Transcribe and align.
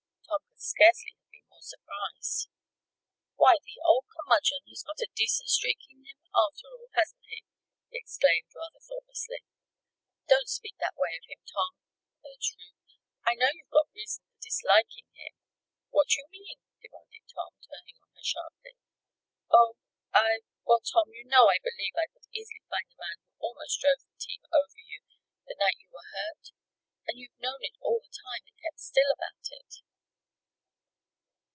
Tom 0.27 0.69
could 0.69 0.77
scarcely 0.77 1.11
have 1.17 1.31
been 1.31 1.49
more 1.49 1.65
surprised. 1.65 2.47
"Why, 3.35 3.57
the 3.65 3.81
old 3.83 4.05
curmudgeon 4.13 4.63
has 4.69 4.83
got 4.85 5.01
a 5.01 5.09
decent 5.15 5.49
streak 5.49 5.81
in 5.89 6.05
him, 6.05 6.21
after 6.33 6.69
all; 6.69 6.85
hasn't 6.93 7.25
he?" 7.25 7.41
he 7.89 7.97
exclaimed, 7.97 8.53
rather 8.55 8.77
thoughtlessly. 8.79 9.41
"Don't 10.29 10.47
speak 10.47 10.77
that 10.79 10.95
way 10.95 11.17
of 11.17 11.25
him, 11.27 11.41
Tom," 11.49 11.81
urged 12.23 12.53
Ruth. 12.55 12.93
"I 13.25 13.33
know 13.33 13.49
you've 13.51 13.73
got 13.73 13.89
reason 13.93 14.23
for 14.29 14.37
disliking 14.45 15.09
him" 15.17 15.33
"What 15.91 16.07
do 16.09 16.21
you 16.21 16.27
mean?" 16.29 16.61
demanded 16.79 17.25
Tom, 17.33 17.57
turning 17.65 17.97
on 17.99 18.13
her 18.13 18.23
sharply. 18.23 18.77
"Oh, 19.51 19.73
I 20.13 20.41
Well, 20.63 20.81
Tom, 20.85 21.09
you 21.11 21.25
know 21.25 21.49
I 21.49 21.57
believe 21.59 21.97
I 21.97 22.07
could 22.13 22.29
easily 22.31 22.61
find 22.69 22.85
the 22.87 23.01
man 23.01 23.17
who 23.25 23.33
almost 23.41 23.81
drove 23.81 24.05
the 24.05 24.13
team 24.21 24.45
over 24.53 24.77
you 24.79 25.01
the 25.49 25.57
night 25.57 25.81
you 25.81 25.89
were 25.89 26.05
hurt? 26.13 26.53
And 27.09 27.17
you've 27.17 27.39
known 27.41 27.65
it 27.65 27.73
all 27.81 27.99
the 27.99 28.13
time, 28.13 28.45
and 28.47 28.55
kept 28.61 28.77
still 28.79 29.11
about 29.11 29.49
it!" 29.49 29.81